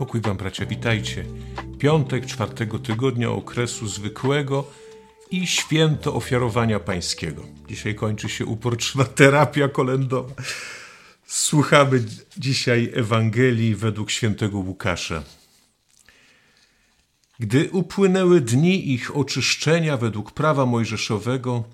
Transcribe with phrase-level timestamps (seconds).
[0.00, 1.24] Pokój Wam, bracia, witajcie.
[1.78, 4.70] Piątek czwartego tygodnia okresu zwykłego
[5.30, 7.42] i święto ofiarowania pańskiego.
[7.68, 10.34] Dzisiaj kończy się uporczywa terapia kolędowa.
[11.26, 12.04] Słuchamy
[12.36, 15.22] dzisiaj Ewangelii według świętego Łukasza.
[17.38, 21.64] Gdy upłynęły dni ich oczyszczenia według prawa mojżeszowego,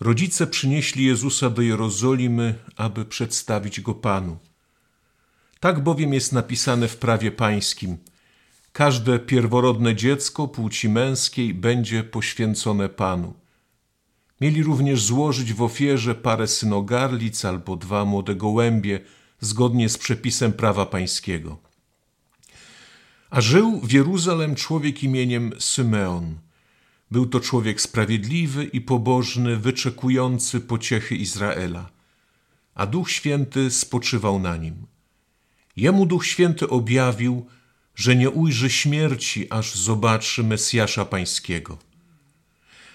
[0.00, 4.38] rodzice przynieśli Jezusa do Jerozolimy, aby przedstawić go Panu.
[5.64, 7.96] Tak bowiem jest napisane w prawie pańskim.
[8.72, 13.34] Każde pierworodne dziecko płci męskiej będzie poświęcone Panu.
[14.40, 19.00] Mieli również złożyć w ofierze parę synogarlic albo dwa młode gołębie,
[19.40, 21.58] zgodnie z przepisem prawa pańskiego.
[23.30, 26.38] A żył w Jeruzalem człowiek imieniem Symeon.
[27.10, 31.90] Był to człowiek sprawiedliwy i pobożny, wyczekujący pociechy Izraela,
[32.74, 34.93] a Duch Święty spoczywał na nim.
[35.76, 37.46] Jemu Duch Święty objawił,
[37.94, 41.78] że nie ujrzy śmierci, aż zobaczy Mesjasza Pańskiego.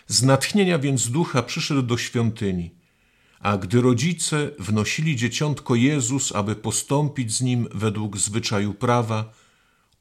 [0.08, 2.71] Z natchnienia więc ducha przyszedł do świątyni,
[3.39, 9.33] a gdy rodzice wnosili dzieciątko Jezus, aby postąpić z nim według zwyczaju prawa,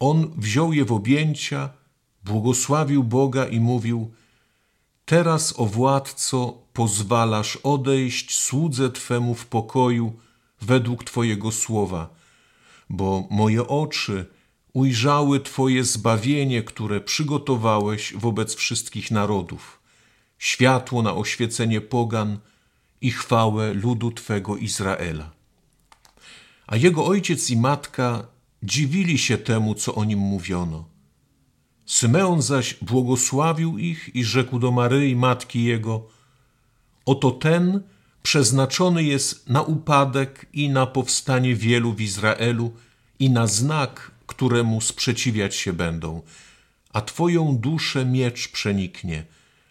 [0.00, 1.70] on wziął je w objęcia,
[2.24, 4.12] błogosławił Boga i mówił:
[5.04, 10.12] Teraz, o władco, pozwalasz odejść słudze Twemu w pokoju
[10.60, 12.18] według Twojego słowa
[12.90, 14.26] bo moje oczy
[14.72, 19.80] ujrzały Twoje zbawienie, które przygotowałeś wobec wszystkich narodów,
[20.38, 22.38] światło na oświecenie pogan
[23.00, 25.30] i chwałę ludu Twego Izraela.
[26.66, 28.26] A jego ojciec i matka
[28.62, 30.84] dziwili się temu, co o nim mówiono.
[31.86, 36.08] Symeon zaś błogosławił ich i rzekł do Maryi, matki jego:
[37.06, 37.82] Oto ten,
[38.22, 42.72] przeznaczony jest na upadek i na powstanie wielu w Izraelu
[43.18, 46.22] i na znak, któremu sprzeciwiać się będą,
[46.92, 49.24] a Twoją duszę miecz przeniknie,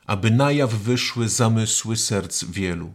[0.05, 2.93] aby na jaw wyszły zamysły serc wielu.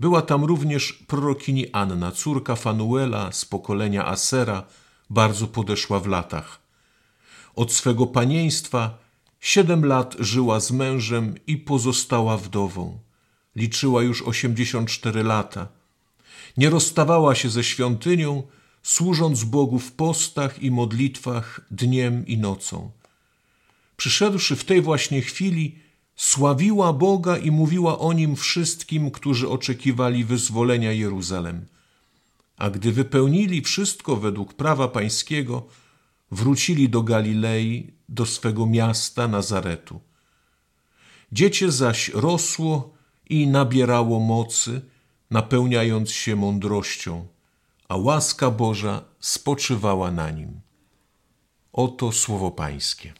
[0.00, 4.66] Była tam również prorokini Anna, córka Fanuela z pokolenia Asera,
[5.10, 6.60] bardzo podeszła w latach.
[7.56, 8.98] Od swego panieństwa
[9.40, 12.98] siedem lat żyła z mężem i pozostała wdową.
[13.56, 15.68] Liczyła już osiemdziesiąt cztery lata.
[16.56, 18.42] Nie rozstawała się ze świątynią,
[18.82, 22.90] służąc Bogu w postach i modlitwach dniem i nocą.
[23.96, 25.78] Przyszedłszy w tej właśnie chwili,
[26.16, 31.66] sławiła Boga i mówiła o nim wszystkim, którzy oczekiwali wyzwolenia Jeruzalem.
[32.56, 35.66] A gdy wypełnili wszystko według prawa pańskiego,
[36.30, 40.00] wrócili do Galilei, do swego miasta Nazaretu.
[41.32, 42.94] Dziecię zaś rosło
[43.30, 44.82] i nabierało mocy,
[45.30, 47.26] napełniając się mądrością,
[47.88, 50.60] a łaska Boża spoczywała na nim.
[51.72, 53.12] Oto słowo Pańskie.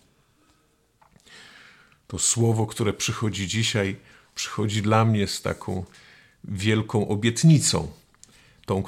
[2.06, 3.96] To słowo, które przychodzi dzisiaj,
[4.34, 5.84] przychodzi dla mnie z taką
[6.44, 7.88] wielką obietnicą.
[8.66, 8.82] Tą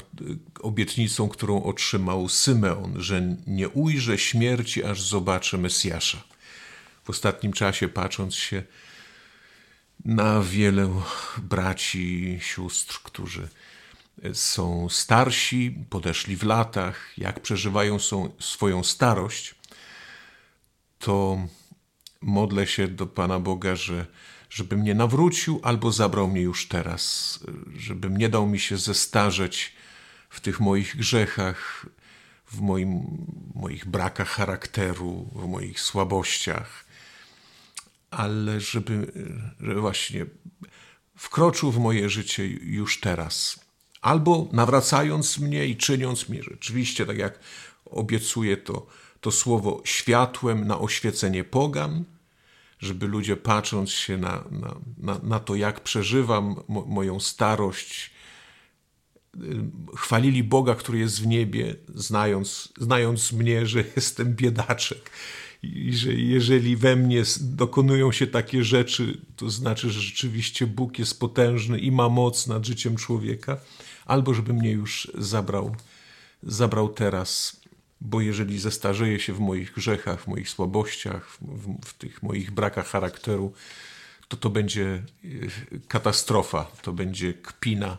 [0.61, 6.22] obietnicą, którą otrzymał Symeon, że nie ujrze śmierci, aż zobaczy Mesjasza.
[7.05, 8.62] W ostatnim czasie, patrząc się
[10.05, 10.89] na wiele
[11.39, 13.49] braci, sióstr, którzy
[14.33, 19.55] są starsi, podeszli w latach, jak przeżywają są swoją starość,
[20.99, 21.39] to
[22.21, 24.07] modlę się do Pana Boga, że
[24.51, 27.39] żeby mnie nawrócił albo zabrał mnie już teraz,
[27.77, 29.73] żebym nie dał mi się zestarzeć
[30.31, 31.87] w tych moich grzechach,
[32.47, 33.07] w moim,
[33.55, 36.85] moich brakach charakteru, w moich słabościach,
[38.12, 39.12] ale żeby,
[39.81, 40.27] właśnie
[41.17, 43.61] wkroczył w moje życie już teraz
[44.03, 47.39] albo nawracając mnie i czyniąc mnie rzeczywiście, tak jak
[47.84, 48.87] obiecuje to,
[49.21, 52.05] to słowo, światłem na oświecenie pogan,
[52.78, 58.11] żeby ludzie patrząc się na, na, na, na to, jak przeżywam mo, moją starość,
[59.97, 65.11] chwalili Boga, który jest w niebie, znając, znając mnie, że jestem biedaczek.
[65.62, 71.20] I że jeżeli we mnie dokonują się takie rzeczy, to znaczy, że rzeczywiście Bóg jest
[71.20, 73.61] potężny i ma moc nad życiem człowieka
[74.06, 75.76] albo żeby mnie już zabrał,
[76.43, 77.61] zabrał teraz,
[78.00, 82.87] bo jeżeli zestarzeję się w moich grzechach, w moich słabościach, w, w tych moich brakach
[82.87, 83.53] charakteru,
[84.29, 85.29] to to będzie e,
[85.88, 87.99] katastrofa, to będzie kpina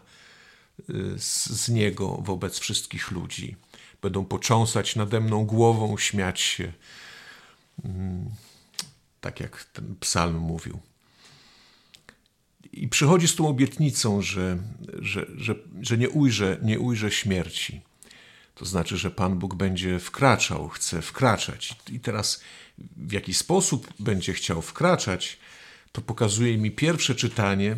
[0.79, 3.55] e, z, z niego wobec wszystkich ludzi.
[4.01, 6.73] Będą począsać nade mną głową, śmiać się,
[9.21, 10.79] tak jak ten psalm mówił.
[12.71, 14.57] I przychodzi z tą obietnicą, że,
[14.99, 17.81] że, że, że nie, ujrze, nie ujrze śmierci.
[18.55, 21.75] to znaczy, że Pan Bóg będzie wkraczał, chce wkraczać.
[21.91, 22.41] I teraz
[22.97, 25.39] w jaki sposób będzie chciał wkraczać,
[25.91, 27.77] to pokazuje mi pierwsze czytanie.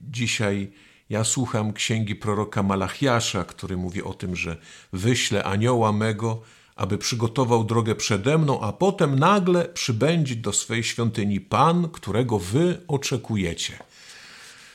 [0.00, 0.72] Dzisiaj
[1.10, 4.56] ja słucham księgi proroka Malachiasza, który mówi o tym, że
[4.92, 6.42] wyślę anioła mego,
[6.76, 12.80] aby przygotował drogę przede mną, a potem nagle przybędzie do swej świątyni Pan, którego wy
[12.88, 13.78] oczekujecie.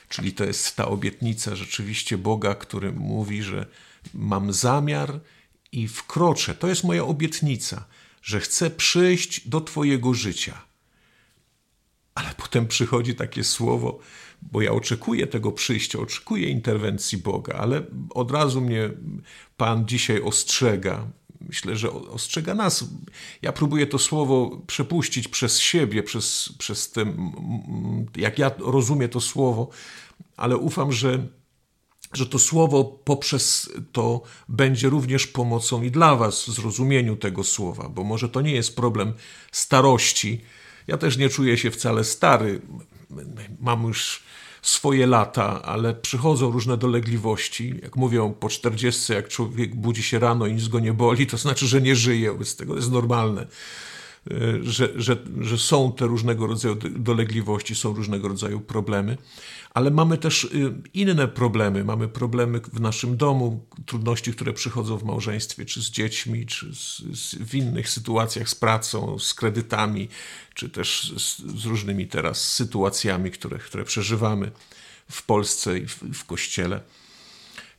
[0.08, 3.66] Czyli to jest ta obietnica rzeczywiście Boga, który mówi, że
[4.14, 5.20] mam zamiar
[5.72, 6.54] i wkroczę.
[6.54, 7.84] To jest moja obietnica,
[8.22, 10.62] że chcę przyjść do Twojego życia.
[12.14, 13.98] Ale potem przychodzi takie słowo,
[14.42, 18.90] bo ja oczekuję tego przyjścia, oczekuję interwencji Boga, ale od razu mnie
[19.56, 21.06] Pan dzisiaj ostrzega.
[21.40, 22.84] Myślę, że ostrzega nas.
[23.42, 27.32] Ja próbuję to słowo przepuścić przez siebie, przez, przez tym,
[28.16, 29.68] jak ja rozumiem to słowo,
[30.36, 31.28] ale ufam, że
[32.12, 37.88] że to słowo poprzez to będzie również pomocą i dla Was w zrozumieniu tego słowa,
[37.88, 39.12] bo może to nie jest problem
[39.52, 40.40] starości.
[40.86, 42.60] Ja też nie czuję się wcale stary.
[43.60, 44.22] Mam już
[44.62, 47.74] swoje lata, ale przychodzą różne dolegliwości.
[47.82, 51.36] Jak mówią po 40, jak człowiek budzi się rano i nic go nie boli, to
[51.36, 52.32] znaczy, że nie żyje.
[52.32, 53.46] Wobec tego jest normalne.
[54.62, 59.16] Że, że, że są te różnego rodzaju dolegliwości, są różnego rodzaju problemy
[59.78, 61.84] ale mamy też y, inne problemy.
[61.84, 67.02] Mamy problemy w naszym domu, trudności, które przychodzą w małżeństwie, czy z dziećmi, czy z,
[67.18, 70.08] z, w innych sytuacjach z pracą, z kredytami,
[70.54, 74.50] czy też z, z różnymi teraz sytuacjami, które, które przeżywamy
[75.10, 76.80] w Polsce i w, w Kościele.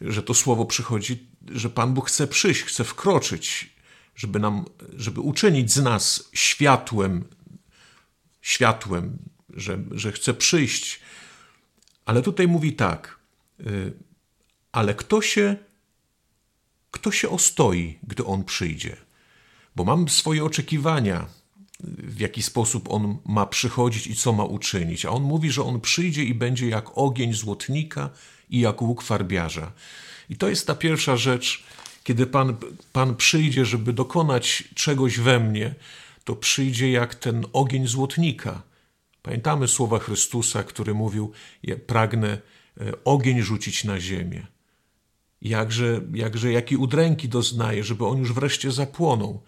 [0.01, 3.69] Że to słowo przychodzi, że Pan Bóg chce przyjść, chce wkroczyć,
[4.19, 7.23] żeby nam, żeby uczynić z nas światłem,
[8.41, 9.17] światłem,
[9.49, 10.99] że, że chce przyjść
[12.09, 13.19] ale tutaj mówi tak,
[13.59, 13.93] y,
[14.71, 15.55] ale kto się,
[16.91, 18.97] kto się ostoi, gdy on przyjdzie?
[19.75, 21.25] Bo mam swoje oczekiwania,
[21.83, 25.05] w jaki sposób on ma przychodzić i co ma uczynić.
[25.05, 28.09] A on mówi, że on przyjdzie i będzie jak ogień złotnika
[28.49, 29.71] i jak łuk farbiarza.
[30.29, 31.63] I to jest ta pierwsza rzecz,
[32.09, 32.57] kiedy Pan,
[32.93, 35.75] Pan przyjdzie, żeby dokonać czegoś we mnie,
[36.23, 38.61] to przyjdzie jak ten ogień złotnika.
[39.21, 41.31] Pamiętamy słowa Chrystusa, który mówił:
[41.87, 42.27] Pragnę
[42.81, 44.47] e, ogień rzucić na ziemię.
[45.41, 49.41] Jakże, jakże jaki udręki doznaje, żeby on już wreszcie zapłonął.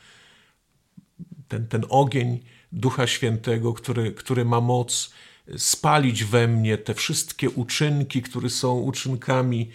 [1.48, 2.40] Ten, ten ogień
[2.72, 5.14] Ducha Świętego, który, który ma moc
[5.58, 9.70] spalić we mnie te wszystkie uczynki, które są uczynkami,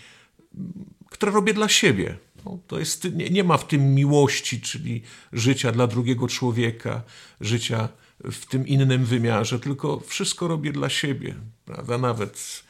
[1.10, 2.25] które robię dla siebie.
[2.46, 5.02] No, to jest, nie, nie ma w tym miłości, czyli
[5.32, 7.02] życia dla drugiego człowieka,
[7.40, 7.88] życia
[8.24, 11.34] w tym innym wymiarze, tylko wszystko robię dla siebie.
[11.64, 11.98] Prawda?
[11.98, 12.62] Nawet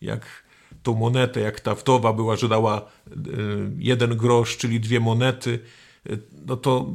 [0.00, 0.44] jak
[0.82, 2.82] tą monetę, jak ta wdowa była, że dała e,
[3.78, 5.58] jeden grosz, czyli dwie monety,
[6.10, 6.16] e,
[6.46, 6.92] no to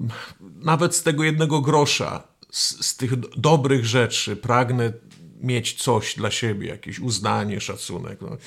[0.56, 4.94] nawet z tego jednego grosza, z, z tych dobrych rzeczy pragnę
[5.42, 8.22] mieć coś dla siebie, jakieś uznanie, szacunek.
[8.22, 8.38] No.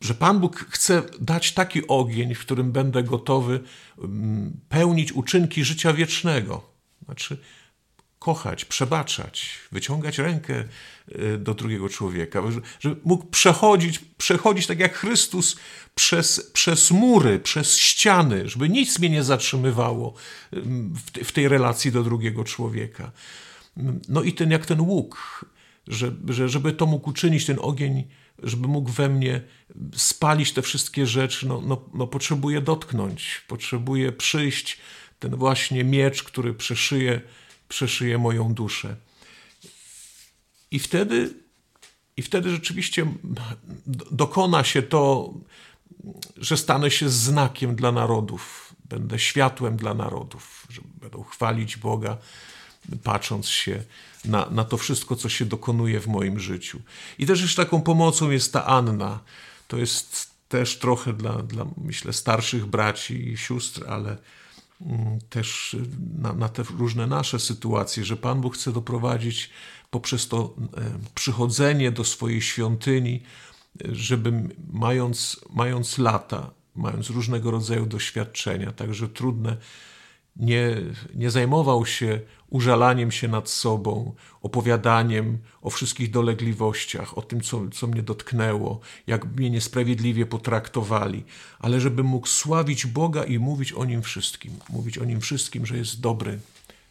[0.00, 3.60] Że Pan Bóg chce dać taki ogień, w którym będę gotowy
[3.98, 6.70] mm, pełnić uczynki życia wiecznego.
[7.04, 7.38] Znaczy,
[8.18, 10.64] kochać, przebaczać, wyciągać rękę
[11.08, 12.42] y, do drugiego człowieka,
[12.80, 15.56] żeby mógł przechodzić, przechodzić tak jak Chrystus
[15.94, 20.14] przez, przez mury, przez ściany, żeby nic mnie nie zatrzymywało
[20.52, 23.12] w, w tej relacji do drugiego człowieka.
[24.08, 25.44] No i ten jak ten łuk,
[25.88, 26.12] że,
[26.48, 28.04] żeby to mógł uczynić, ten ogień,
[28.42, 29.40] żeby mógł we mnie
[29.94, 34.78] spalić te wszystkie rzeczy, no, no, no potrzebuję dotknąć, potrzebuję przyjść,
[35.18, 37.20] ten właśnie miecz, który przeszyje
[37.68, 38.96] przeszyje moją duszę.
[40.70, 41.34] I wtedy,
[42.16, 43.06] i wtedy rzeczywiście
[44.10, 45.34] dokona się to,
[46.36, 52.16] że stanę się znakiem dla narodów, będę światłem dla narodów, że będą chwalić Boga,
[53.02, 53.82] patrząc się
[54.24, 56.80] na, na to wszystko, co się dokonuje w moim życiu.
[57.18, 59.20] I też jeszcze taką pomocą jest ta Anna.
[59.68, 64.16] To jest też trochę dla, dla myślę, starszych braci i sióstr, ale
[64.80, 65.76] Mm, też
[66.18, 69.50] na, na, te różne nasze sytuacje, że Pan Bóg chce doprowadzić
[69.90, 73.22] poprzez to e, przychodzenie do swojej świątyni,
[73.84, 74.32] żeby
[74.72, 79.56] mając, mając lata, mając różnego rodzaju doświadczenia, także trudne,
[80.36, 80.76] nie,
[81.14, 87.86] nie zajmował się użalaniem się nad sobą, opowiadaniem o wszystkich dolegliwościach, o tym, co, co
[87.86, 91.24] mnie dotknęło, jak mnie niesprawiedliwie potraktowali,
[91.58, 95.76] ale żeby mógł sławić Boga i mówić o nim wszystkim, mówić o nim wszystkim, że
[95.76, 96.38] jest dobry,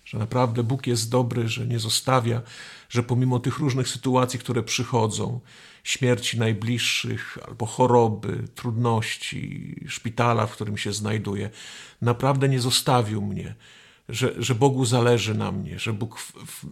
[0.06, 2.42] że naprawdę Bóg jest dobry, że nie zostawia,
[2.90, 5.40] że pomimo tych różnych sytuacji, które przychodzą,
[5.84, 11.50] śmierci najbliższych albo choroby, trudności, szpitala, w którym się znajduję,
[12.02, 13.56] naprawdę nie zostawił mnie,
[14.10, 16.66] że, że Bogu zależy na mnie, że Bóg w, w,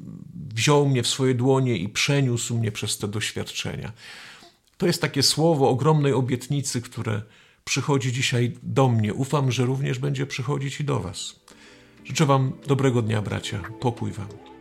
[0.54, 3.92] wziął mnie w swoje dłonie i przeniósł mnie przez te doświadczenia.
[4.78, 7.22] To jest takie słowo ogromnej obietnicy, które
[7.64, 9.14] przychodzi dzisiaj do mnie.
[9.14, 11.36] Ufam, że również będzie przychodzić i do Was.
[12.04, 13.60] Życzę Wam dobrego dnia, bracia.
[13.80, 14.53] Pokój Wam.